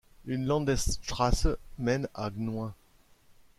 [0.25, 2.73] Une Landesstraße mène à Gnoien.